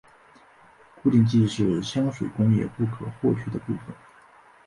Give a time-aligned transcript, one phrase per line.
[0.95, 3.95] 固定剂是香水工业不可或缺的部份。